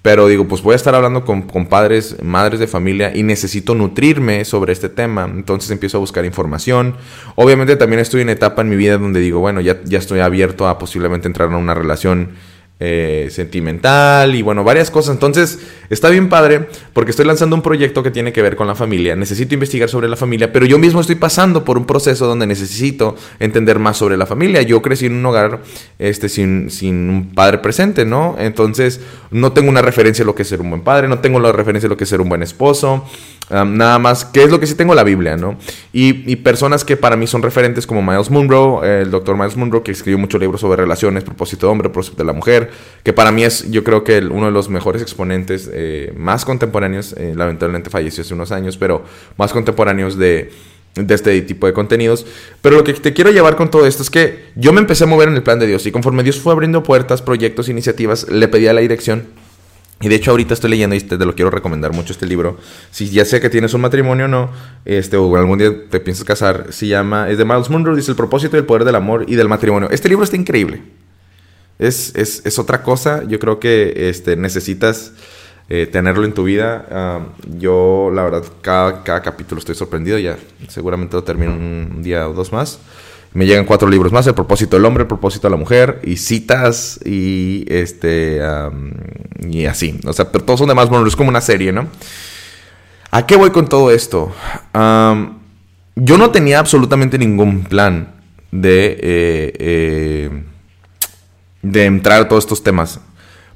pero 0.04 0.26
digo, 0.26 0.46
pues 0.46 0.60
voy 0.60 0.74
a 0.74 0.76
estar 0.76 0.94
hablando 0.94 1.24
con, 1.24 1.46
padres, 1.64 2.22
madres 2.22 2.60
de 2.60 2.66
familia 2.66 3.16
y 3.16 3.22
necesito 3.22 3.74
nutrirme 3.74 4.44
sobre 4.44 4.74
este 4.74 4.90
tema. 4.90 5.24
Entonces 5.24 5.70
empiezo 5.70 5.96
a 5.96 6.00
buscar 6.00 6.26
información. 6.26 6.96
Obviamente 7.36 7.74
también 7.76 8.00
estoy 8.00 8.20
en 8.20 8.28
etapa 8.28 8.60
en 8.60 8.68
mi 8.68 8.76
vida 8.76 8.98
donde 8.98 9.20
digo, 9.20 9.40
bueno, 9.40 9.62
ya, 9.62 9.80
ya 9.82 9.96
estoy 9.96 10.20
abierto 10.20 10.68
a 10.68 10.78
posiblemente 10.78 11.26
entrar 11.26 11.48
en 11.48 11.54
una 11.54 11.72
relación 11.72 12.32
eh, 12.80 13.28
sentimental 13.30 14.34
y 14.34 14.42
bueno, 14.42 14.64
varias 14.64 14.90
cosas. 14.90 15.14
Entonces, 15.14 15.60
está 15.90 16.10
bien 16.10 16.28
padre 16.28 16.68
porque 16.92 17.12
estoy 17.12 17.24
lanzando 17.24 17.54
un 17.54 17.62
proyecto 17.62 18.02
que 18.02 18.10
tiene 18.10 18.32
que 18.32 18.42
ver 18.42 18.56
con 18.56 18.66
la 18.66 18.74
familia. 18.74 19.14
Necesito 19.14 19.54
investigar 19.54 19.88
sobre 19.88 20.08
la 20.08 20.16
familia, 20.16 20.52
pero 20.52 20.66
yo 20.66 20.78
mismo 20.78 21.00
estoy 21.00 21.14
pasando 21.14 21.64
por 21.64 21.78
un 21.78 21.86
proceso 21.86 22.26
donde 22.26 22.46
necesito 22.46 23.16
entender 23.38 23.78
más 23.78 23.96
sobre 23.96 24.16
la 24.16 24.26
familia. 24.26 24.62
Yo 24.62 24.82
crecí 24.82 25.06
en 25.06 25.14
un 25.14 25.26
hogar 25.26 25.62
este, 25.98 26.28
sin, 26.28 26.68
sin 26.70 27.08
un 27.08 27.34
padre 27.34 27.58
presente, 27.58 28.04
¿no? 28.04 28.34
Entonces, 28.38 29.00
no 29.30 29.52
tengo 29.52 29.70
una 29.70 29.82
referencia 29.82 30.24
de 30.24 30.26
lo 30.26 30.34
que 30.34 30.42
es 30.42 30.48
ser 30.48 30.60
un 30.60 30.70
buen 30.70 30.82
padre, 30.82 31.06
no 31.06 31.20
tengo 31.20 31.38
la 31.38 31.52
referencia 31.52 31.88
de 31.88 31.92
lo 31.92 31.96
que 31.96 32.04
es 32.04 32.10
ser 32.10 32.20
un 32.20 32.28
buen 32.28 32.42
esposo 32.42 33.04
nada 33.50 33.98
más, 33.98 34.24
¿qué 34.24 34.44
es 34.44 34.50
lo 34.50 34.58
que 34.58 34.66
sí 34.66 34.74
tengo? 34.74 34.94
La 34.94 35.04
Biblia, 35.04 35.36
¿no? 35.36 35.56
Y, 35.92 36.36
personas 36.36 36.84
que 36.84 36.96
para 36.96 37.16
mí 37.16 37.26
son 37.26 37.42
referentes 37.42 37.86
como 37.86 38.02
Miles 38.02 38.30
Monroe, 38.30 39.02
el 39.02 39.10
doctor 39.10 39.36
Miles 39.36 39.56
Monroe, 39.56 39.82
que 39.82 39.92
escribió 39.92 40.18
muchos 40.18 40.40
libros 40.40 40.60
sobre 40.60 40.82
relaciones, 40.82 41.24
propósito 41.24 41.66
de 41.66 41.72
hombre, 41.72 41.88
propósito 41.88 42.18
de 42.18 42.24
la 42.24 42.32
mujer, 42.32 42.63
que 43.02 43.12
para 43.12 43.32
mí 43.32 43.44
es, 43.44 43.70
yo 43.70 43.84
creo 43.84 44.04
que 44.04 44.18
uno 44.18 44.46
de 44.46 44.52
los 44.52 44.68
mejores 44.68 45.02
exponentes 45.02 45.70
eh, 45.72 46.12
más 46.16 46.44
contemporáneos, 46.44 47.14
eh, 47.18 47.34
lamentablemente 47.36 47.90
falleció 47.90 48.22
hace 48.22 48.34
unos 48.34 48.52
años, 48.52 48.76
pero 48.76 49.04
más 49.36 49.52
contemporáneos 49.52 50.16
de, 50.16 50.50
de 50.94 51.14
este 51.14 51.40
tipo 51.42 51.66
de 51.66 51.72
contenidos. 51.72 52.26
Pero 52.62 52.76
lo 52.76 52.84
que 52.84 52.92
te 52.94 53.12
quiero 53.12 53.30
llevar 53.30 53.56
con 53.56 53.70
todo 53.70 53.86
esto 53.86 54.02
es 54.02 54.10
que 54.10 54.46
yo 54.54 54.72
me 54.72 54.80
empecé 54.80 55.04
a 55.04 55.06
mover 55.06 55.28
en 55.28 55.34
el 55.34 55.42
plan 55.42 55.58
de 55.58 55.66
Dios 55.66 55.86
y 55.86 55.92
conforme 55.92 56.22
Dios 56.22 56.40
fue 56.40 56.52
abriendo 56.52 56.82
puertas, 56.82 57.22
proyectos, 57.22 57.68
iniciativas, 57.68 58.28
le 58.28 58.48
pedía 58.48 58.72
la 58.72 58.80
dirección. 58.80 59.26
Y 60.00 60.08
de 60.08 60.16
hecho 60.16 60.32
ahorita 60.32 60.54
estoy 60.54 60.70
leyendo 60.70 60.96
y 60.96 61.00
te, 61.00 61.16
lo 61.16 61.34
quiero 61.34 61.50
recomendar 61.50 61.92
mucho 61.92 62.12
este 62.12 62.26
libro. 62.26 62.58
Si 62.90 63.08
ya 63.10 63.24
sé 63.24 63.40
que 63.40 63.48
tienes 63.48 63.74
un 63.74 63.80
matrimonio 63.80 64.26
o 64.26 64.28
no, 64.28 64.50
este, 64.84 65.16
o 65.16 65.36
algún 65.36 65.58
día 65.58 65.72
te 65.88 66.00
piensas 66.00 66.24
casar, 66.24 66.66
se 66.70 66.88
llama, 66.88 67.30
es 67.30 67.38
de 67.38 67.44
Miles 67.44 67.70
Munro, 67.70 67.94
dice 67.94 68.10
El 68.10 68.16
propósito 68.16 68.56
y 68.56 68.60
el 68.60 68.66
poder 68.66 68.84
del 68.84 68.96
amor 68.96 69.24
y 69.28 69.36
del 69.36 69.48
matrimonio. 69.48 69.88
Este 69.90 70.08
libro 70.08 70.24
está 70.24 70.36
increíble. 70.36 70.82
Es, 71.78 72.14
es, 72.14 72.42
es 72.44 72.58
otra 72.58 72.82
cosa, 72.82 73.24
yo 73.24 73.38
creo 73.38 73.58
que 73.58 74.08
este, 74.08 74.36
necesitas 74.36 75.12
eh, 75.70 75.86
tenerlo 75.90 76.24
en 76.24 76.34
tu 76.34 76.44
vida. 76.44 77.26
Yo, 77.58 78.10
la 78.12 78.22
verdad, 78.22 78.44
cada, 78.60 79.02
cada, 79.02 79.22
capítulo 79.22 79.58
estoy 79.58 79.74
sorprendido. 79.74 80.18
Ya 80.18 80.36
seguramente 80.68 81.16
lo 81.16 81.24
termino 81.24 81.52
un 81.52 82.02
día 82.02 82.28
o 82.28 82.34
dos 82.34 82.52
más. 82.52 82.78
Me 83.32 83.46
llegan 83.46 83.64
cuatro 83.64 83.88
libros 83.88 84.12
más: 84.12 84.26
El 84.26 84.34
propósito 84.34 84.76
del 84.76 84.84
hombre, 84.84 85.02
El 85.02 85.08
propósito 85.08 85.46
de 85.48 85.52
la 85.52 85.56
mujer, 85.56 86.00
y 86.04 86.16
citas, 86.16 87.00
y 87.04 87.64
este. 87.68 88.40
y 89.48 89.64
así. 89.64 89.98
O 90.06 90.12
sea, 90.12 90.30
pero 90.30 90.44
todos 90.44 90.60
son 90.60 90.68
de 90.68 90.74
más 90.74 90.90
bueno, 90.90 91.06
es 91.06 91.16
como 91.16 91.30
una 91.30 91.40
serie, 91.40 91.72
¿no? 91.72 91.88
¿A 93.10 93.26
qué 93.26 93.36
voy 93.36 93.50
con 93.50 93.68
todo 93.68 93.90
esto? 93.90 94.34
yo 95.96 96.18
no 96.18 96.30
tenía 96.30 96.58
absolutamente 96.58 97.16
ningún 97.16 97.64
plan 97.64 98.14
de. 98.52 98.98
Eh, 99.00 99.52
eh, 99.58 100.44
de 101.64 101.86
entrar 101.86 102.22
a 102.22 102.28
todos 102.28 102.44
estos 102.44 102.62
temas. 102.62 103.00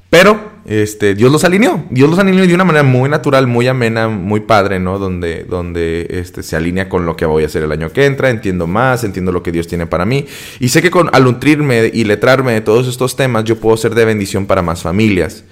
Pero 0.09 0.39
este, 0.65 1.13
Dios 1.13 1.31
los 1.31 1.43
alineó. 1.43 1.85
Dios 1.91 2.09
los 2.09 2.17
alineó 2.17 2.45
de 2.45 2.53
una 2.53 2.63
manera 2.63 2.83
muy 2.83 3.09
natural, 3.09 3.45
muy 3.45 3.67
amena, 3.67 4.07
muy 4.07 4.39
padre, 4.39 4.79
¿no? 4.79 4.97
Donde, 4.97 5.43
donde 5.43 6.07
este, 6.09 6.41
se 6.41 6.55
alinea 6.55 6.89
con 6.89 7.05
lo 7.05 7.15
que 7.15 7.25
voy 7.25 7.43
a 7.43 7.45
hacer 7.45 7.63
el 7.63 7.71
año 7.71 7.91
que 7.91 8.05
entra, 8.05 8.29
entiendo 8.31 8.65
más, 8.65 9.03
entiendo 9.03 9.31
lo 9.31 9.43
que 9.43 9.51
Dios 9.51 9.67
tiene 9.67 9.85
para 9.85 10.05
mí. 10.05 10.25
Y 10.59 10.69
sé 10.69 10.81
que 10.81 10.89
con, 10.89 11.09
al 11.13 11.23
nutrirme 11.23 11.91
y 11.93 12.03
letrarme 12.05 12.53
de 12.53 12.61
todos 12.61 12.87
estos 12.87 13.15
temas, 13.15 13.43
yo 13.43 13.59
puedo 13.59 13.77
ser 13.77 13.93
de 13.93 14.05
bendición 14.05 14.47
para 14.47 14.63
más 14.63 14.81
familias. 14.81 15.43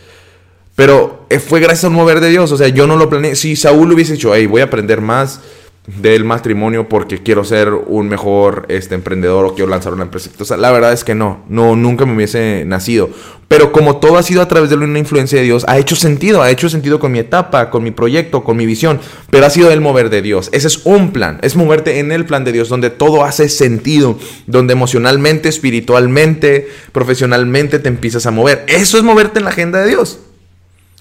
Pero 0.76 1.26
eh, 1.30 1.40
fue 1.40 1.60
gracias 1.60 1.86
a 1.86 1.88
un 1.88 1.94
mover 1.94 2.20
de 2.20 2.30
Dios. 2.30 2.52
O 2.52 2.58
sea, 2.58 2.68
yo 2.68 2.88
no 2.88 2.98
lo 2.98 3.10
planeé. 3.10 3.36
Si 3.36 3.56
Saúl 3.56 3.92
hubiese 3.92 4.14
dicho, 4.14 4.34
hey, 4.34 4.48
voy 4.48 4.62
a 4.62 4.66
aprender 4.66 5.02
más 5.02 5.42
del 5.88 6.26
matrimonio 6.26 6.90
porque 6.90 7.24
quiero 7.24 7.46
ser 7.46 7.72
un 7.72 8.10
mejor 8.10 8.66
este, 8.68 8.94
emprendedor 8.94 9.46
o 9.46 9.56
quiero 9.56 9.72
lanzar 9.72 9.94
una 9.94 10.04
empresa. 10.04 10.58
La 10.58 10.72
verdad 10.72 10.92
es 10.92 11.06
que 11.06 11.16
no, 11.16 11.46
no, 11.48 11.78
nunca 11.78 12.06
me 12.06 12.14
hubiese 12.14 12.66
nacido. 12.66 13.10
Pero 13.48 13.72
como 13.72 13.96
todo 13.96 14.18
ha 14.18 14.24
sido 14.24 14.42
a 14.42 14.50
través 14.50 14.70
de 14.70 14.76
una 14.76 15.00
influencia 15.00 15.40
de 15.40 15.46
Dios, 15.46 15.64
ha 15.70 15.78
hecho 15.78 15.96
sentido, 15.96 16.42
ha 16.42 16.52
hecho 16.52 16.68
sentido 16.68 17.00
con 17.00 17.14
mi 17.14 17.20
etapa, 17.20 17.70
con 17.70 17.84
mi 17.84 17.92
proyecto, 17.92 18.44
con 18.44 18.58
mi 18.58 18.66
visión, 18.66 19.00
pero 19.30 19.46
ha 19.46 19.50
sido 19.50 19.72
el 19.72 19.80
mover 19.80 20.10
de 20.10 20.22
Dios. 20.22 20.50
Ese 20.52 20.68
es 20.68 20.86
un 20.86 21.14
plan, 21.14 21.40
es 21.42 21.56
moverte 21.56 22.00
en 22.00 22.12
el 22.12 22.26
plan 22.26 22.44
de 22.44 22.52
Dios, 22.52 22.68
donde 22.68 22.90
todo 22.90 23.24
hace 23.24 23.48
sentido, 23.48 24.20
donde 24.46 24.74
emocionalmente, 24.74 25.48
espiritualmente, 25.48 26.68
profesionalmente 26.92 27.80
te 27.80 27.88
empiezas 27.88 28.26
a 28.26 28.32
mover. 28.32 28.66
Eso 28.68 28.98
es 28.98 29.06
moverte 29.06 29.40
en 29.40 29.46
la 29.46 29.52
agenda 29.52 29.80
de 29.80 29.88
Dios. 29.88 30.20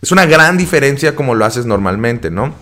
Es 0.00 0.12
una 0.12 0.26
gran 0.26 0.56
diferencia 0.56 1.16
como 1.16 1.34
lo 1.34 1.44
haces 1.44 1.66
normalmente, 1.66 2.30
¿no? 2.30 2.54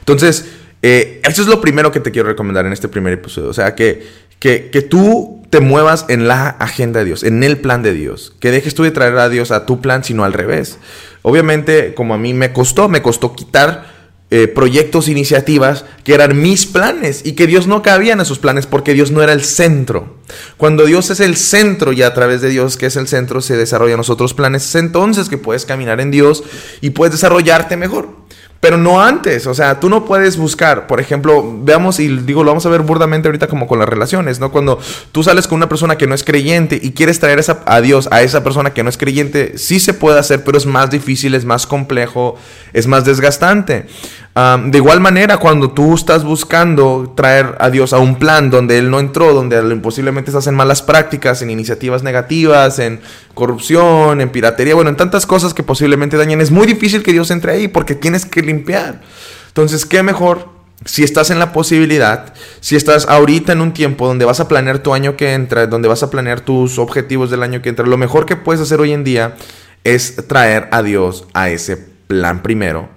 Entonces, 0.00 0.44
eh, 0.82 1.20
eso 1.24 1.42
es 1.42 1.48
lo 1.48 1.60
primero 1.60 1.92
que 1.92 2.00
te 2.00 2.10
quiero 2.10 2.28
recomendar 2.28 2.66
en 2.66 2.72
este 2.72 2.88
primer 2.88 3.12
episodio. 3.12 3.48
O 3.48 3.54
sea, 3.54 3.74
que, 3.74 4.06
que, 4.38 4.70
que, 4.70 4.82
tú 4.82 5.42
te 5.48 5.60
muevas 5.60 6.06
en 6.08 6.26
la 6.28 6.48
agenda 6.48 7.00
de 7.00 7.06
Dios, 7.06 7.22
en 7.22 7.42
el 7.44 7.58
plan 7.58 7.82
de 7.82 7.94
Dios. 7.94 8.34
Que 8.40 8.50
dejes 8.50 8.74
tú 8.74 8.82
de 8.82 8.90
traer 8.90 9.16
a 9.18 9.28
Dios 9.28 9.52
a 9.52 9.64
tu 9.64 9.80
plan, 9.80 10.02
sino 10.02 10.24
al 10.24 10.32
revés. 10.32 10.78
Obviamente, 11.22 11.94
como 11.94 12.14
a 12.14 12.18
mí 12.18 12.34
me 12.34 12.52
costó, 12.52 12.88
me 12.88 13.00
costó 13.00 13.34
quitar 13.34 13.92
eh, 14.34 14.48
proyectos, 14.48 15.08
iniciativas 15.08 15.84
que 16.04 16.14
eran 16.14 16.40
mis 16.40 16.64
planes 16.64 17.20
y 17.22 17.32
que 17.32 17.46
Dios 17.46 17.66
no 17.66 17.82
cabía 17.82 18.14
en 18.14 18.20
esos 18.20 18.38
planes 18.38 18.64
porque 18.66 18.94
Dios 18.94 19.10
no 19.10 19.22
era 19.22 19.34
el 19.34 19.44
centro. 19.44 20.16
Cuando 20.56 20.86
Dios 20.86 21.10
es 21.10 21.20
el 21.20 21.36
centro 21.36 21.92
y 21.92 22.00
a 22.00 22.14
través 22.14 22.40
de 22.40 22.48
Dios, 22.48 22.78
que 22.78 22.86
es 22.86 22.96
el 22.96 23.08
centro, 23.08 23.42
se 23.42 23.58
desarrollan 23.58 23.98
los 23.98 24.08
otros 24.08 24.32
planes, 24.32 24.64
es 24.64 24.74
entonces 24.76 25.28
que 25.28 25.36
puedes 25.36 25.66
caminar 25.66 26.00
en 26.00 26.10
Dios 26.10 26.44
y 26.80 26.90
puedes 26.90 27.12
desarrollarte 27.12 27.76
mejor. 27.76 28.21
Pero 28.62 28.76
no 28.76 29.02
antes, 29.02 29.48
o 29.48 29.54
sea, 29.54 29.80
tú 29.80 29.88
no 29.88 30.04
puedes 30.04 30.36
buscar, 30.36 30.86
por 30.86 31.00
ejemplo, 31.00 31.58
veamos 31.64 31.98
y 31.98 32.06
digo, 32.06 32.44
lo 32.44 32.52
vamos 32.52 32.64
a 32.64 32.68
ver 32.68 32.82
burdamente 32.82 33.26
ahorita 33.26 33.48
como 33.48 33.66
con 33.66 33.80
las 33.80 33.88
relaciones, 33.88 34.38
¿no? 34.38 34.52
Cuando 34.52 34.78
tú 35.10 35.24
sales 35.24 35.48
con 35.48 35.56
una 35.56 35.68
persona 35.68 35.98
que 35.98 36.06
no 36.06 36.14
es 36.14 36.22
creyente 36.22 36.78
y 36.80 36.92
quieres 36.92 37.18
traer 37.18 37.40
esa, 37.40 37.64
a 37.66 37.80
Dios 37.80 38.08
a 38.12 38.22
esa 38.22 38.44
persona 38.44 38.72
que 38.72 38.84
no 38.84 38.88
es 38.88 38.98
creyente, 38.98 39.58
sí 39.58 39.80
se 39.80 39.94
puede 39.94 40.20
hacer, 40.20 40.44
pero 40.44 40.56
es 40.56 40.64
más 40.64 40.92
difícil, 40.92 41.34
es 41.34 41.44
más 41.44 41.66
complejo, 41.66 42.36
es 42.72 42.86
más 42.86 43.04
desgastante 43.04 43.88
de 44.34 44.78
igual 44.78 45.00
manera, 45.00 45.36
cuando 45.36 45.72
tú 45.72 45.94
estás 45.94 46.24
buscando 46.24 47.12
traer 47.14 47.54
a 47.58 47.68
Dios 47.68 47.92
a 47.92 47.98
un 47.98 48.14
plan 48.18 48.48
donde 48.48 48.78
Él 48.78 48.90
no 48.90 48.98
entró, 48.98 49.34
donde 49.34 49.58
imposiblemente 49.58 50.30
estás 50.30 50.46
en 50.46 50.54
malas 50.54 50.80
prácticas, 50.80 51.42
en 51.42 51.50
iniciativas 51.50 52.02
negativas, 52.02 52.78
en 52.78 53.00
corrupción, 53.34 54.22
en 54.22 54.30
piratería, 54.30 54.74
bueno, 54.74 54.88
en 54.88 54.96
tantas 54.96 55.26
cosas 55.26 55.52
que 55.52 55.62
posiblemente 55.62 56.16
dañen, 56.16 56.40
es 56.40 56.50
muy 56.50 56.66
difícil 56.66 57.02
que 57.02 57.12
Dios 57.12 57.30
entre 57.30 57.52
ahí 57.52 57.68
porque 57.68 57.94
tienes 57.94 58.24
que 58.24 58.40
limpiar. 58.52 59.00
Entonces, 59.48 59.84
¿qué 59.86 60.02
mejor 60.02 60.52
si 60.84 61.04
estás 61.04 61.30
en 61.30 61.38
la 61.38 61.52
posibilidad, 61.52 62.34
si 62.60 62.76
estás 62.76 63.06
ahorita 63.06 63.52
en 63.52 63.60
un 63.60 63.72
tiempo 63.72 64.06
donde 64.06 64.24
vas 64.24 64.40
a 64.40 64.48
planear 64.48 64.80
tu 64.80 64.94
año 64.94 65.16
que 65.16 65.32
entra, 65.34 65.66
donde 65.66 65.88
vas 65.88 66.02
a 66.02 66.10
planear 66.10 66.40
tus 66.40 66.78
objetivos 66.78 67.30
del 67.30 67.42
año 67.42 67.62
que 67.62 67.68
entra, 67.68 67.86
lo 67.86 67.96
mejor 67.96 68.26
que 68.26 68.36
puedes 68.36 68.60
hacer 68.60 68.80
hoy 68.80 68.92
en 68.92 69.04
día 69.04 69.36
es 69.84 70.26
traer 70.28 70.68
a 70.72 70.82
Dios 70.82 71.26
a 71.34 71.50
ese 71.50 71.76
plan 72.06 72.42
primero 72.42 72.88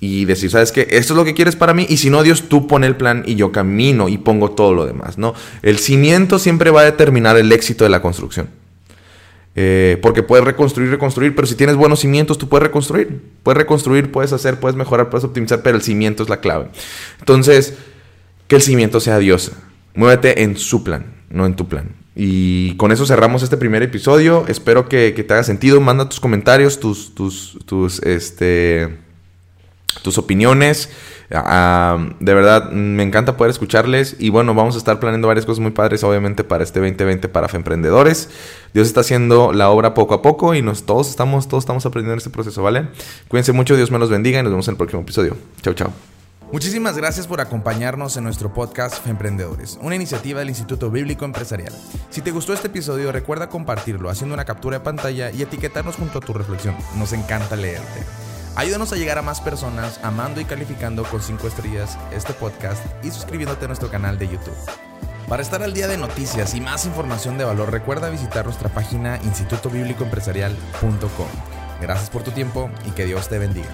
y 0.00 0.24
decir, 0.24 0.50
¿sabes 0.50 0.72
qué? 0.72 0.86
Esto 0.90 1.12
es 1.12 1.16
lo 1.16 1.24
que 1.24 1.34
quieres 1.34 1.56
para 1.56 1.74
mí 1.74 1.86
y 1.88 1.98
si 1.98 2.08
no, 2.10 2.22
Dios, 2.22 2.48
tú 2.48 2.66
pone 2.66 2.86
el 2.86 2.96
plan 2.96 3.22
y 3.26 3.34
yo 3.34 3.52
camino 3.52 4.08
y 4.08 4.18
pongo 4.18 4.50
todo 4.50 4.72
lo 4.72 4.86
demás, 4.86 5.18
¿no? 5.18 5.34
El 5.62 5.78
cimiento 5.78 6.38
siempre 6.38 6.70
va 6.70 6.82
a 6.82 6.84
determinar 6.84 7.36
el 7.36 7.52
éxito 7.52 7.84
de 7.84 7.90
la 7.90 8.00
construcción. 8.00 8.48
Eh, 9.56 9.98
porque 10.00 10.22
puedes 10.22 10.44
reconstruir, 10.44 10.90
reconstruir, 10.90 11.34
pero 11.34 11.46
si 11.46 11.54
tienes 11.54 11.76
buenos 11.76 12.00
cimientos, 12.00 12.38
tú 12.38 12.48
puedes 12.48 12.66
reconstruir. 12.66 13.20
Puedes 13.42 13.58
reconstruir, 13.58 14.12
puedes 14.12 14.32
hacer, 14.32 14.60
puedes 14.60 14.76
mejorar, 14.76 15.10
puedes 15.10 15.24
optimizar, 15.24 15.62
pero 15.62 15.76
el 15.76 15.82
cimiento 15.82 16.22
es 16.22 16.28
la 16.28 16.40
clave. 16.40 16.68
Entonces, 17.18 17.74
que 18.46 18.56
el 18.56 18.62
cimiento 18.62 19.00
sea 19.00 19.18
Dios. 19.18 19.52
Muévete 19.94 20.42
en 20.42 20.56
su 20.56 20.84
plan, 20.84 21.06
no 21.30 21.46
en 21.46 21.56
tu 21.56 21.68
plan. 21.68 21.94
Y 22.14 22.76
con 22.76 22.92
eso 22.92 23.06
cerramos 23.06 23.42
este 23.42 23.56
primer 23.56 23.82
episodio. 23.82 24.44
Espero 24.48 24.88
que, 24.88 25.12
te 25.12 25.32
haga 25.32 25.42
sentido. 25.42 25.80
Manda 25.80 26.08
tus 26.08 26.20
comentarios, 26.20 26.78
tus, 26.78 27.14
tus, 27.14 27.58
tus, 27.66 28.00
este 28.02 28.98
tus 30.02 30.18
opiniones. 30.18 30.90
Ah, 31.32 32.08
de 32.18 32.34
verdad, 32.34 32.70
me 32.72 33.02
encanta 33.02 33.36
poder 33.36 33.50
escucharles. 33.50 34.16
Y 34.18 34.30
bueno, 34.30 34.54
vamos 34.54 34.74
a 34.74 34.78
estar 34.78 34.98
planeando 34.98 35.28
varias 35.28 35.46
cosas 35.46 35.60
muy 35.60 35.70
padres, 35.70 36.02
obviamente, 36.04 36.44
para 36.44 36.64
este 36.64 36.80
2020 36.80 37.28
para 37.28 37.48
Emprendedores. 37.52 38.28
Dios 38.74 38.86
está 38.86 39.00
haciendo 39.00 39.52
la 39.52 39.70
obra 39.70 39.94
poco 39.94 40.14
a 40.14 40.22
poco 40.22 40.54
y 40.54 40.62
nos, 40.62 40.84
todos, 40.84 41.08
estamos, 41.10 41.48
todos 41.48 41.62
estamos 41.62 41.84
aprendiendo 41.86 42.14
en 42.14 42.18
este 42.18 42.30
proceso, 42.30 42.62
¿vale? 42.62 42.88
Cuídense 43.28 43.52
mucho, 43.52 43.76
Dios 43.76 43.90
me 43.90 43.98
los 43.98 44.10
bendiga 44.10 44.40
y 44.40 44.42
nos 44.42 44.52
vemos 44.52 44.68
en 44.68 44.72
el 44.72 44.78
próximo 44.78 45.02
episodio. 45.02 45.36
Chao, 45.62 45.74
chao. 45.74 45.92
Muchísimas 46.52 46.96
gracias 46.96 47.28
por 47.28 47.40
acompañarnos 47.40 48.16
en 48.16 48.24
nuestro 48.24 48.52
podcast 48.52 49.06
Emprendedores, 49.06 49.78
una 49.82 49.94
iniciativa 49.94 50.40
del 50.40 50.48
Instituto 50.48 50.90
Bíblico 50.90 51.24
Empresarial. 51.24 51.72
Si 52.10 52.22
te 52.22 52.32
gustó 52.32 52.52
este 52.52 52.66
episodio, 52.66 53.12
recuerda 53.12 53.48
compartirlo 53.48 54.10
haciendo 54.10 54.34
una 54.34 54.44
captura 54.44 54.78
de 54.78 54.84
pantalla 54.84 55.30
y 55.30 55.42
etiquetarnos 55.42 55.94
junto 55.94 56.18
a 56.18 56.20
tu 56.20 56.32
reflexión. 56.32 56.74
Nos 56.96 57.12
encanta 57.12 57.54
leerte. 57.54 58.29
Ayúdanos 58.56 58.92
a 58.92 58.96
llegar 58.96 59.18
a 59.18 59.22
más 59.22 59.40
personas 59.40 60.00
amando 60.02 60.40
y 60.40 60.44
calificando 60.44 61.04
con 61.04 61.22
5 61.22 61.46
estrellas 61.46 61.96
este 62.12 62.32
podcast 62.32 62.84
y 63.04 63.10
suscribiéndote 63.10 63.64
a 63.64 63.68
nuestro 63.68 63.90
canal 63.90 64.18
de 64.18 64.28
YouTube. 64.28 64.56
Para 65.28 65.42
estar 65.42 65.62
al 65.62 65.72
día 65.72 65.86
de 65.86 65.96
noticias 65.96 66.54
y 66.54 66.60
más 66.60 66.86
información 66.86 67.38
de 67.38 67.44
valor, 67.44 67.70
recuerda 67.70 68.10
visitar 68.10 68.44
nuestra 68.44 68.68
página 68.68 69.18
institutobiblicoempresarial.com. 69.22 71.28
Gracias 71.80 72.10
por 72.10 72.24
tu 72.24 72.32
tiempo 72.32 72.68
y 72.86 72.90
que 72.90 73.06
Dios 73.06 73.28
te 73.28 73.38
bendiga. 73.38 73.70